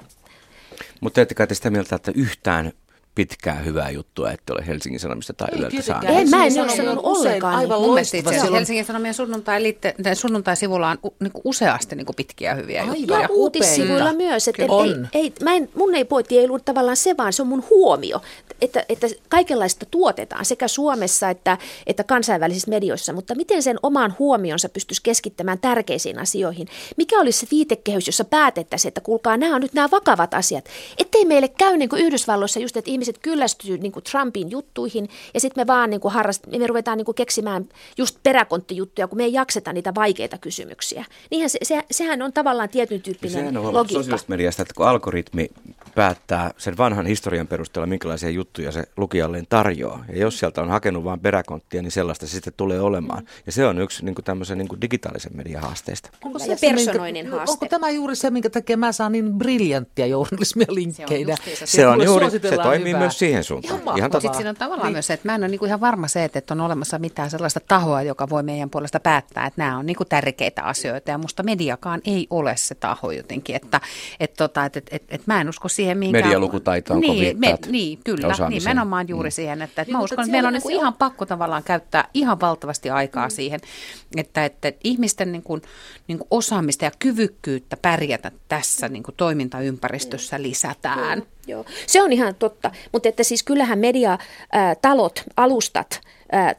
[1.01, 2.71] Mutta ette kai te sitä mieltä, että yhtään
[3.15, 6.09] pitkää hyvää juttua, että ole Helsingin Sanomista tai Ei Yleltä saanut.
[6.09, 7.55] En, mä en ole sanonut ollenkaan.
[7.55, 11.95] Aivan Mun mielestä itse asiassa Helsingin Sanomien sunnuntai, liitte, tai sunnuntai-sivulla on u, niin useasti
[11.95, 12.97] niin pitkiä hyviä Aivan.
[12.97, 13.21] juttuja.
[13.21, 14.17] Ja uutissivuilla upeita.
[14.17, 14.47] myös.
[14.47, 15.07] Että Kyllä.
[15.13, 17.63] ei, ei, mä en, mun ei pointti ei ollut tavallaan se, vaan se on mun
[17.69, 18.21] huomio,
[18.61, 24.69] että, että kaikenlaista tuotetaan sekä Suomessa että, että kansainvälisissä medioissa, mutta miten sen oman huomionsa
[24.69, 26.67] pystyisi keskittämään tärkeisiin asioihin?
[26.97, 30.65] Mikä olisi se viitekehys, jossa päätettäisiin, että kuulkaa, nämä on nyt nämä vakavat asiat.
[30.97, 35.39] Ettei meille käy niin kuin Yhdysvalloissa just, että ihmiset kyllästyy niin kuin Trumpin juttuihin ja
[35.39, 39.23] sitten me vaan niin kuin harrast, me ruvetaan niin kuin keksimään just peräkonttijuttuja, kun me
[39.23, 41.05] ei jakseta niitä vaikeita kysymyksiä.
[41.31, 43.99] Niinhän se, se, sehän on tavallaan tietyn tyyppinen Sehän on logiikka.
[43.99, 45.49] sosiaalisesta mediasta, että kun algoritmi
[45.95, 50.05] päättää sen vanhan historian perusteella, minkälaisia juttuja se lukijalleen tarjoaa.
[50.09, 53.23] Ja jos sieltä on hakenut vain peräkonttia, niin sellaista se sitten tulee olemaan.
[53.45, 56.09] Ja se on yksi niin kuin tämmöisen niin kuin digitaalisen median haasteista.
[56.25, 57.51] Onko Ja se se, personoinnin minkä, haaste.
[57.53, 61.35] Onko tämä juuri se, minkä takia mä saan niin briljanttia journalismia linkkeinä?
[61.65, 62.99] Se on Mulle juuri, se toimii hyvää.
[62.99, 63.81] myös siihen suuntaan.
[63.81, 64.11] Ihan Ihan.
[64.11, 64.93] Sitten siinä on tavallaan niin.
[64.95, 67.29] myös se, että mä en ole niinku ihan varma se, että, että on olemassa mitään
[67.29, 71.11] sellaista tahoa, joka voi meidän puolesta päättää, että nämä on niinku tärkeitä asioita.
[71.11, 73.81] Ja musta mediakaan ei ole se taho jotenkin, että
[74.19, 76.25] et, tota, et, et, et, et mä en usko siihen mihinkään.
[76.25, 78.69] Medialukutaitoon, kun niin, viittaat niin, kyllä, osaamiseen.
[78.69, 79.31] nimenomaan juuri Mm.
[79.31, 79.61] siihen.
[79.61, 82.07] Että, että Niin, mä uskon, että meillä on on niinku se- ihan pakko tavallaan käyttää
[82.13, 83.59] ihan valtavasti aikaa siihen,
[84.17, 85.59] että, että ihmisten niinku,
[86.07, 91.23] niinku osaamista ja kyvykkyyttä pärjätä tässä niinku toimintaympäristössä lisätään.
[91.47, 96.01] Joo, se on ihan totta, mutta että siis kyllähän mediatalot, alustat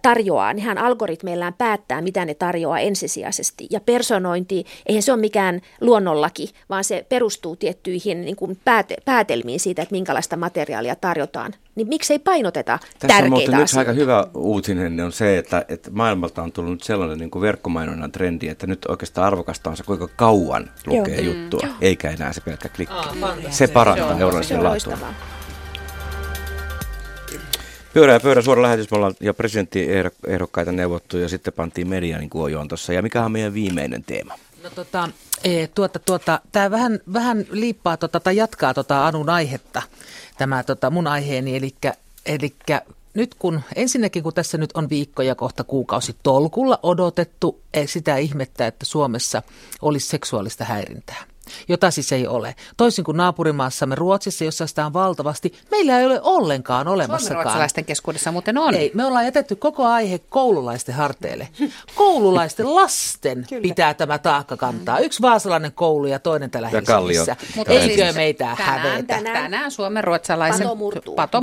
[0.02, 3.66] tarjoaa, nehän algoritmeillään päättää, mitä ne tarjoaa ensisijaisesti.
[3.70, 9.60] Ja personointi, eihän se ole mikään luonnollaki, vaan se perustuu tiettyihin niin kuin pääte, päätelmiin
[9.60, 11.54] siitä, että minkälaista materiaalia tarjotaan.
[11.74, 13.78] Niin miksei painoteta Tässä on tärkeitä muuten yksi asioita?
[13.78, 18.48] aika hyvä uutinen on se, että, että maailmalta on tullut sellainen niin kuin verkkomainonnan trendi,
[18.48, 21.34] että nyt oikeastaan arvokasta on se, kuinka kauan lukee Joo.
[21.34, 22.94] juttua, eikä enää se pelkkä klikki.
[22.94, 24.98] Aa, se parantaa journalismin on laatua.
[27.94, 32.30] Pyörä ja pöydä suora lähetys, me ollaan jo presidenttiehdokkaita neuvottu ja sitten pantiin media niin
[32.30, 32.92] kuojoon tuossa.
[32.92, 34.34] Ja mikä on meidän viimeinen teema?
[34.64, 35.08] No tota,
[35.44, 39.82] e, tuota, tuota, tämä vähän, vähän liippaa tota, tai jatkaa tota Anun aihetta,
[40.38, 41.74] tämä tota, mun aiheeni, eli,
[42.26, 42.54] eli
[43.14, 48.84] nyt kun ensinnäkin kun tässä nyt on viikkoja kohta kuukausi tolkulla odotettu sitä ihmettä, että
[48.86, 49.42] Suomessa
[49.82, 51.33] olisi seksuaalista häirintää
[51.68, 52.54] jota siis ei ole.
[52.76, 57.44] Toisin kuin naapurimaassamme Ruotsissa, jossa sitä on valtavasti, meillä ei ole ollenkaan olemassakaan.
[57.44, 58.74] Ruotsalaisten keskuudessa muuten on.
[58.74, 61.48] Ei, me ollaan jätetty koko aihe koululaisten harteille.
[61.94, 64.98] Koululaisten lasten pitää tämä taakka kantaa.
[64.98, 67.24] Yksi vaasalainen koulu ja toinen täällä Ja Kallio.
[67.26, 67.56] Helsingissä.
[67.56, 69.14] Mutta Eikö siis meitä tänään, hävetä?
[69.14, 71.14] tänään, tänään Suomen ruotsalaisen Pato murtuu.
[71.14, 71.40] Pato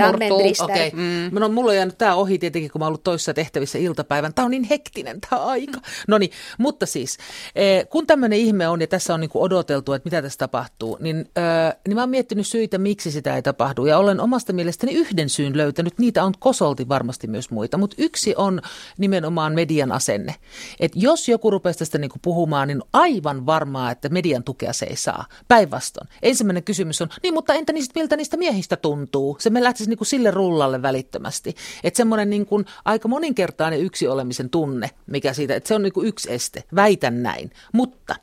[0.63, 1.39] Okei, mm.
[1.39, 4.33] no, mulla on jäänyt tämä ohi tietenkin, kun mä oon ollut toisessa tehtävissä iltapäivän.
[4.33, 5.79] Tämä on niin hektinen tämä aika.
[6.07, 7.17] No niin, mutta siis,
[7.55, 11.17] eh, kun tämmöinen ihme on ja tässä on niinku odoteltu, että mitä tässä tapahtuu, niin,
[11.37, 13.85] äh, niin mä oon miettinyt syitä, miksi sitä ei tapahdu.
[13.85, 15.99] Ja olen omasta mielestäni yhden syyn löytänyt.
[15.99, 18.61] Niitä on kosolti varmasti myös muita, mutta yksi on
[18.97, 20.35] nimenomaan median asenne.
[20.79, 24.95] Et jos joku rupesi tästä niinku puhumaan, niin aivan varmaa, että median tukea se ei
[24.95, 25.25] saa.
[25.47, 26.07] Päinvastoin.
[26.21, 29.37] Ensimmäinen kysymys on, niin mutta entä niistä, miltä niistä miehistä tuntuu?
[29.39, 31.55] Se me lähtisi niinku sille rullalle välittömästi.
[31.83, 36.33] Että semmoinen niinku aika moninkertainen yksi olemisen tunne, mikä siitä, että se on niinku yksi
[36.33, 36.63] este.
[36.75, 37.51] Väitän näin.
[37.73, 38.15] Mutta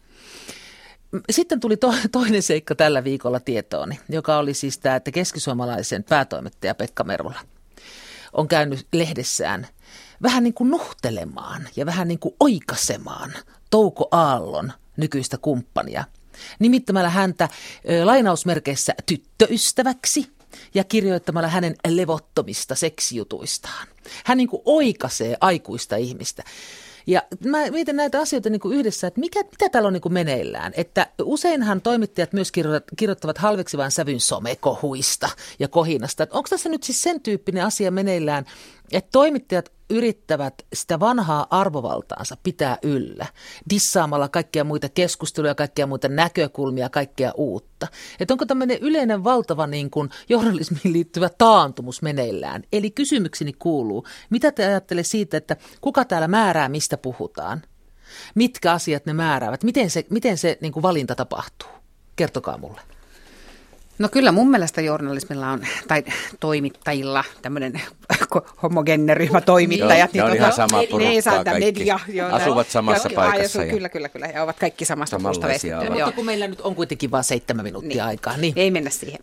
[1.30, 6.74] sitten tuli to, toinen seikka tällä viikolla tietooni, joka oli siis tämä, että keskisuomalaisen päätoimittaja
[6.74, 7.40] Pekka Merula
[8.32, 9.66] on käynyt lehdessään
[10.22, 13.32] vähän niin kuin nuhtelemaan ja vähän niin kuin oikasemaan
[13.70, 16.04] Touko Aallon nykyistä kumppania.
[16.58, 17.48] Nimittämällä häntä
[17.90, 20.30] ö, lainausmerkeissä tyttöystäväksi
[20.74, 23.88] ja kirjoittamalla hänen levottomista seksijutuistaan.
[24.24, 26.42] Hän niin kuin oikasee aikuista ihmistä.
[27.08, 30.12] Ja mä mietin näitä asioita niin kuin yhdessä, että mikä, mitä täällä on niin kuin
[30.12, 30.72] meneillään.
[30.76, 32.52] Että useinhan toimittajat myös
[32.96, 36.22] kirjoittavat, halveksivan sävyn somekohuista ja kohinasta.
[36.22, 38.44] Että onko tässä nyt siis sen tyyppinen asia meneillään,
[38.92, 43.26] että toimittajat yrittävät sitä vanhaa arvovaltaansa pitää yllä,
[43.70, 47.86] dissaamalla kaikkia muita keskusteluja, kaikkia muita näkökulmia, kaikkea uutta.
[48.20, 52.62] Että onko tämmöinen yleinen valtava niin kuin journalismiin liittyvä taantumus meneillään?
[52.72, 57.62] Eli kysymykseni kuuluu, mitä te ajattelee siitä, että kuka täällä määrää, mistä puhutaan?
[58.34, 59.64] Mitkä asiat ne määräävät?
[59.64, 61.68] Miten se, miten se niin kuin valinta tapahtuu?
[62.16, 62.97] Kertokaa mulle.
[63.98, 66.04] No kyllä mun mielestä journalismilla on, tai
[66.40, 67.80] toimittajilla, tämmöinen
[68.62, 70.14] homogeeninen ryhmä toimittajat.
[70.14, 71.64] Joo, ne on ihan samaa porukkaa niin, saada kaikki.
[71.80, 72.00] media.
[72.08, 74.26] joo, Asuvat samassa Ja- paikassa Ja, ja- kyllä, kyllä, kyllä.
[74.26, 75.46] Ja ovat kaikki samasta puusta.
[75.90, 78.02] Mutta kun meillä nyt on kuitenkin vain seitsemän minuuttia Niin.
[78.02, 78.36] aikaa.
[78.36, 78.52] Niin.
[78.56, 79.18] Ei mennä siihen.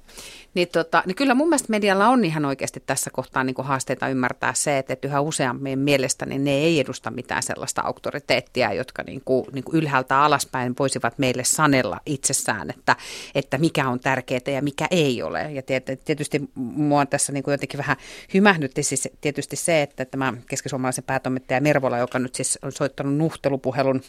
[0.55, 4.07] Niin, tota, niin kyllä mun mielestä medialla on ihan oikeasti tässä kohtaa niin kuin haasteita
[4.07, 9.03] ymmärtää se, että, että yhä useampien mielestä niin ne ei edusta mitään sellaista auktoriteettia, jotka
[9.07, 12.95] niin kuin, niin kuin ylhäältä alaspäin voisivat meille sanella itsessään, että,
[13.35, 15.51] että mikä on tärkeää ja mikä ei ole.
[15.51, 15.61] Ja
[16.05, 17.97] tietysti mua tässä niin kuin jotenkin vähän
[18.33, 24.01] hymähdytti siis tietysti se, että tämä keskisuomalaisen päätoimittaja Mervola, joka nyt siis on soittanut nuhtelupuhelun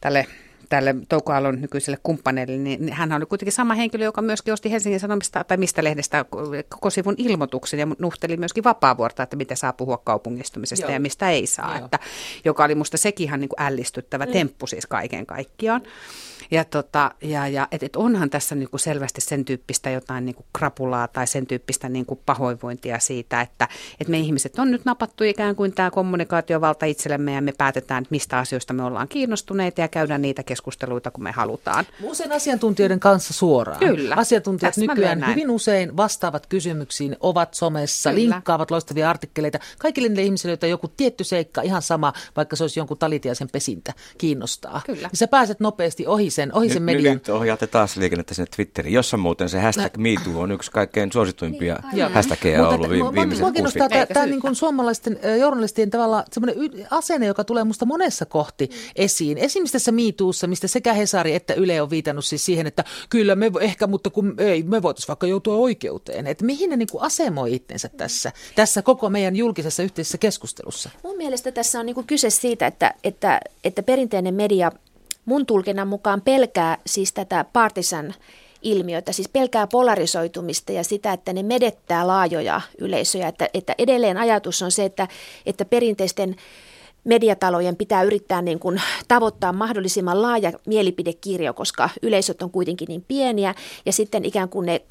[0.00, 0.26] tälle
[0.70, 4.70] tälle Touko Aallon nykyiselle kumppaneille, niin, niin hän oli kuitenkin sama henkilö, joka myöskin osti
[4.70, 6.24] Helsingin Sanomista tai mistä lehdestä
[6.68, 10.92] koko sivun ilmoituksen ja nuhteli myöskin vapaavuorta, että miten saa puhua kaupungistumisesta Joo.
[10.92, 11.98] ja mistä ei saa, että,
[12.44, 14.32] joka oli musta sekin ihan niin kuin ällistyttävä mm.
[14.32, 15.82] temppu siis kaiken kaikkiaan.
[16.50, 21.08] Ja, tota, ja, ja et, et onhan tässä niinku selvästi sen tyyppistä jotain niinku krapulaa
[21.08, 23.68] tai sen tyyppistä niinku pahoinvointia siitä, että
[24.00, 28.12] et me ihmiset on nyt napattu ikään kuin tämä kommunikaatiovalta itsellemme ja me päätetään, että
[28.12, 31.84] mistä asioista me ollaan kiinnostuneita ja käydään niitä keskusteluita, kun me halutaan.
[32.02, 33.80] Usein asiantuntijoiden kanssa suoraan.
[33.80, 34.14] Kyllä.
[34.14, 38.22] Asiantuntijat nykyään hyvin usein vastaavat kysymyksiin, ovat somessa, Kyllä.
[38.22, 39.58] linkkaavat loistavia artikkeleita.
[39.78, 43.92] Kaikille niille ihmisille, joita joku tietty seikka, ihan sama, vaikka se olisi jonkun talitiaisen pesintä,
[44.18, 44.80] kiinnostaa.
[44.86, 45.08] Kyllä.
[45.08, 47.14] Niin sä pääset nopeasti ohi sen, ohi sen median.
[47.14, 50.02] Nyt ohjaatte taas liikennettä sinne Twitteriin, jossa muuten se hashtag no.
[50.02, 53.88] MeToo on yksi kaikkein suosituimpia niin, hashtageja ollut vi- viimeisen kuusi viikkoa.
[53.88, 58.72] Tämä, tämä niin kuin suomalaisten journalistien tavalla semmoinen asenne, joka tulee musta monessa kohti mm.
[58.96, 59.38] esiin.
[59.38, 63.50] Esimerkiksi tässä MeToossa, mistä sekä Hesari että Yle on viitannut siis siihen, että kyllä me
[63.60, 66.26] ehkä, mutta kun ei, me voitaisiin vaikka joutua oikeuteen.
[66.26, 70.90] Että mihin ne niin kuin asemoi itsensä tässä, tässä koko meidän julkisessa yhteisessä keskustelussa?
[71.02, 74.72] Mun mielestä tässä on niin kuin kyse siitä, että, että, että perinteinen media–
[75.24, 78.14] mun tulkinnan mukaan pelkää siis tätä partisan
[78.62, 83.28] ilmiötä, siis pelkää polarisoitumista ja sitä, että ne medettää laajoja yleisöjä.
[83.28, 85.08] Että, että edelleen ajatus on se, että,
[85.46, 86.36] että perinteisten
[87.04, 93.54] mediatalojen pitää yrittää niin kuin tavoittaa mahdollisimman laaja mielipidekirjo, koska yleisöt on kuitenkin niin pieniä
[93.86, 94.82] ja sitten ikään kuin ne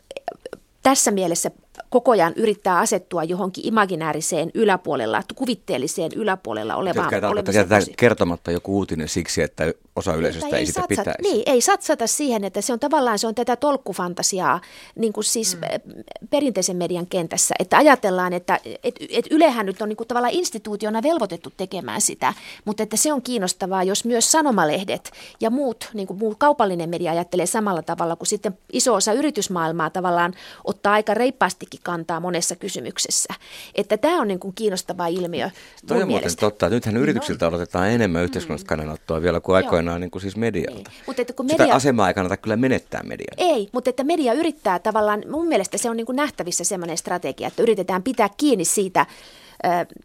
[0.84, 1.52] tässä mielessä
[1.90, 7.14] koko ajan yrittää asettua johonkin imaginääriseen yläpuolella, kuvitteelliseen yläpuolella olevaan.
[7.14, 11.22] Jotka kertomatta joku uutinen siksi, että osa yleisöstä ei, ei sitä satsata, pitäisi.
[11.22, 14.62] Niin, ei satsata siihen, että se on tavallaan se on tätä tolkkufantasiaa
[14.96, 15.92] niin kuin siis mm.
[16.30, 21.04] perinteisen median kentässä, että ajatellaan, että et, et Ylehän nyt on niin kuin tavallaan instituutiona
[21.04, 22.34] velvoitettu tekemään sitä,
[22.66, 27.12] mutta että se on kiinnostavaa, jos myös sanomalehdet ja muut, niin kuin muu kaupallinen media
[27.12, 31.14] ajattelee samalla tavalla, kuin sitten iso osa yritysmaailmaa tavallaan ottaa aika
[31.60, 33.34] reippaastikin kantaa monessa kysymyksessä.
[33.76, 35.50] Että tämä on niin kuin kiinnostava ilmiö
[35.88, 36.70] Toi on muuten totta.
[36.70, 38.78] Nythän yrityksiltä odotetaan enemmän yhteiskunnallista mm.
[38.78, 40.90] kannanottoa vielä kuin aikoinaan niin kuin siis medialta.
[40.90, 41.04] Niin.
[41.08, 41.66] Mutta että kun media...
[41.66, 43.36] Sitä asemaa ei kannata kyllä menettää median.
[43.38, 47.48] Ei, mutta että media yrittää tavallaan, mun mielestä se on niin kuin nähtävissä semmoinen strategia,
[47.48, 49.06] että yritetään pitää kiinni siitä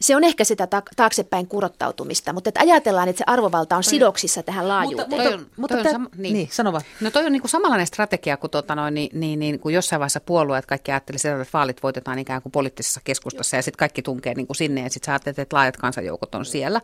[0.01, 4.69] se on ehkä sitä taaksepäin kurottautumista, mutta että ajatellaan, että se arvovalta on sidoksissa tähän
[4.69, 5.11] laajuuteen.
[5.11, 6.35] Mutta, mutta, mutta toi on, sama, niin.
[6.35, 6.85] niin, sano vaan.
[7.01, 10.01] No toi on niin kuin samanlainen strategia kuin, tuota noin, niin, niin, niin, kuin jossain
[10.01, 14.35] vaiheessa puolueet kaikki ajattelisivat, että vaalit voitetaan ikään kuin poliittisessa keskustassa ja sitten kaikki tunkee
[14.35, 16.81] niin kuin sinne ja sitten sä ajattelet, että laajat kansanjoukot on siellä.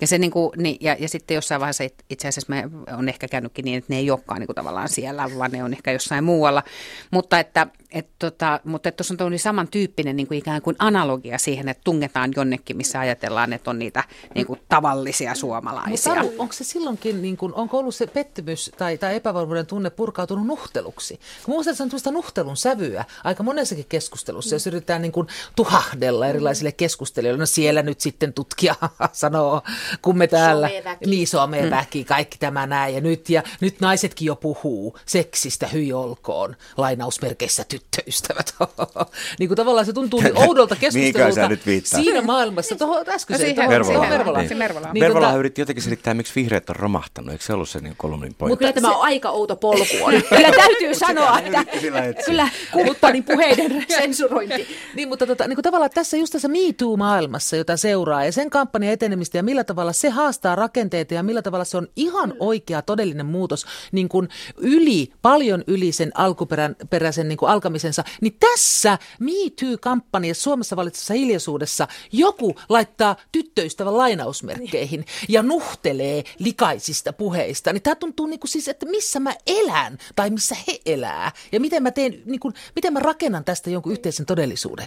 [0.00, 3.28] Ja, se niin kuin, niin, ja, ja sitten jossain vaiheessa itse asiassa me on ehkä
[3.28, 6.24] käynytkin niin, että ne ei olekaan niin kuin tavallaan siellä, vaan ne on ehkä jossain
[6.24, 6.62] muualla.
[7.10, 11.68] Mutta että et tota, mutta tuossa on niin samantyyppinen niin kuin ikään kuin analogia siihen,
[11.68, 16.14] että tungetaan jonnekin, missä ajatellaan, että on niitä niin kuin tavallisia suomalaisia.
[16.22, 20.46] Mutta onko se silloinkin, niin kuin, onko ollut se pettymys tai, tai epävarmuuden tunne purkautunut
[20.46, 21.20] nuhteluksi?
[21.46, 24.54] Minusta se on tuosta nuhtelun sävyä aika monessakin keskustelussa, mm.
[24.54, 25.26] jos yritetään niin kuin
[25.56, 27.40] tuhahdella erilaisille keskustelijoille.
[27.40, 28.74] No siellä nyt sitten tutkija
[29.12, 29.62] sanoo,
[30.02, 31.06] kun me täällä, someväki.
[31.06, 32.06] niin someväki, mm.
[32.06, 37.81] kaikki tämä näin ja nyt, ja nyt naisetkin jo puhuu seksistä, hyi olkoon, lainausmerkeissä tyttö
[37.92, 38.54] tyttöystävät.
[39.38, 42.76] niin kuin tavallaan se tuntuu niin oudolta keskustelulta nyt siinä maailmassa.
[42.76, 44.08] Tuohon äskeiseen, tuohon Mervola.
[44.08, 44.38] Mervola.
[44.38, 44.58] Niin.
[44.58, 44.92] Mervola.
[44.92, 45.38] Niin, Mervola tota...
[45.38, 47.32] yritti jotenkin selittää, miksi vihreät on romahtanut.
[47.32, 48.64] Eikö se ollut se niin kolumnin pointti?
[48.66, 50.22] Mutta tämä on aika outo polku on.
[50.28, 51.64] kyllä täytyy sanoa, että
[52.26, 54.68] kyllä kumppanin puheiden sensurointi.
[54.96, 58.92] niin, mutta tota, niin kuin tavallaan tässä just tässä MeToo-maailmassa, jota seuraa, ja sen kampanjan
[58.92, 63.26] etenemistä, ja millä tavalla se haastaa rakenteita, ja millä tavalla se on ihan oikea todellinen
[63.26, 70.42] muutos, niin kuin yli, paljon yli sen alkuperäisen niin kuin alkamisensa, niin tässä Me Too-kampanjassa
[70.42, 77.72] Suomessa valitsessa hiljaisuudessa joku laittaa tyttöystävän lainausmerkkeihin ja nuhtelee likaisista puheista.
[77.72, 81.60] Niin tämä tuntuu niin kuin siis, että missä mä elän tai missä he elää ja
[81.60, 84.86] miten mä, teen, niin kuin, miten mä rakennan tästä jonkun yhteisen todellisuuden.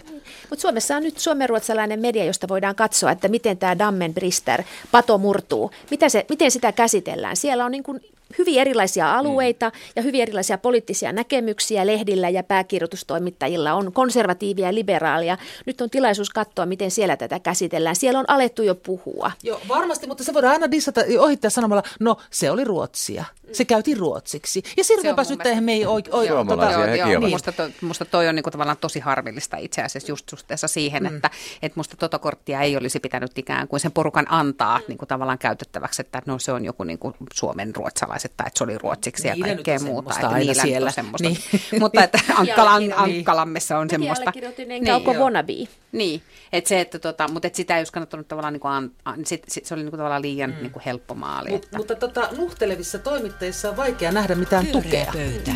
[0.50, 5.70] Mutta Suomessa on nyt suomenruotsalainen media, josta voidaan katsoa, että miten tämä Dammenbrister pato murtuu.
[5.90, 7.36] Miten, se, miten sitä käsitellään.
[7.36, 8.00] Siellä on niin kuin
[8.38, 9.80] hyvin erilaisia alueita mm.
[9.96, 15.38] ja hyvin erilaisia poliittisia näkemyksiä lehdillä ja pääkirjoitustoimittajilla on konservatiivia ja liberaalia.
[15.66, 17.96] Nyt on tilaisuus katsoa, miten siellä tätä käsitellään.
[17.96, 19.32] Siellä on alettu jo puhua.
[19.42, 23.24] Joo, varmasti, mutta se voidaan aina dissata, ohittaa sanomalla, no se oli ruotsia.
[23.52, 24.62] Se käytiin ruotsiksi.
[24.76, 26.46] Ja siirrytäänpä nyt eihän me ei oikein...
[26.48, 27.30] Tota, joo, joo, niin.
[27.30, 31.16] musta, to, musta toi on niinku tavallaan tosi harvillista itse asiassa just suhteessa siihen, mm.
[31.16, 31.30] että
[31.62, 34.84] et musta tota korttia ei olisi pitänyt ikään kuin sen porukan antaa mm.
[34.88, 38.64] niinku tavallaan käytettäväksi, että no se on joku niinku Suomen ruotsalainen suomalaiset tai että se
[38.64, 40.14] oli ruotsiksi Niillä ja nyt kaikkea muuta.
[40.14, 40.86] Että aina niillä siellä.
[40.86, 41.28] on semmoista.
[41.28, 41.38] Niin.
[41.80, 42.98] Mutta että Ankkalan, Niin.
[42.98, 44.22] Ankkalammessa on semmoista.
[44.22, 45.22] allekirjoitin, enkä onko joo.
[45.22, 45.52] wannabe.
[45.92, 48.92] Niin, että se, että tota, mutta et sitä ei olisi kannattanut tavallaan, niin kuin, an,
[49.24, 50.56] sit, sit, se oli niin kuin, tavallaan liian mm.
[50.56, 51.50] niin kuin helppo maali.
[51.50, 51.76] Mut, Että.
[51.76, 55.12] mutta tota, nuhtelevissa toimittajissa on vaikea nähdä mitään Pyöreä tukea.
[55.12, 55.52] pöytä.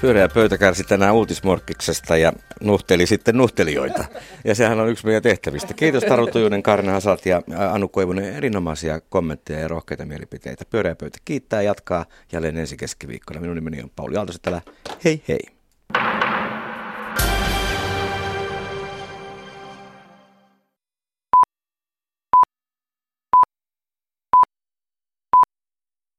[0.00, 4.04] Pyöreä pöytä kärsi tänään uutismorkkiksesta ja nuhteli sitten nuhtelijoita.
[4.44, 5.74] Ja sehän on yksi meidän tehtävistä.
[5.74, 8.34] Kiitos Taru Tujunen, Karne Hasat ja Anu Koivunen.
[8.34, 10.64] Erinomaisia kommentteja ja rohkeita mielipiteitä.
[10.70, 13.40] Pyöreä pöytä kiittää ja jatkaa jälleen ensi keskiviikkona.
[13.40, 14.60] Minun nimeni on Pauli Aaltosetälä.
[15.04, 15.57] Hei hei!